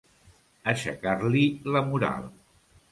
Aixecar-li 0.73 1.45
la 1.77 1.87
moral. 1.93 2.31